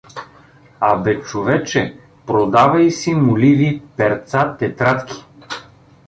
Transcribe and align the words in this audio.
А 0.79 0.95
бе, 0.95 1.21
човече, 1.21 1.97
продавай 2.27 2.91
си 2.91 3.13
моливи, 3.15 3.81
перца, 3.97 4.57
тетрадки. 4.57 5.25